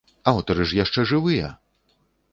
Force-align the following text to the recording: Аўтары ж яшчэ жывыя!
Аўтары 0.31 0.65
ж 0.71 0.79
яшчэ 0.83 1.05
жывыя! 1.13 1.53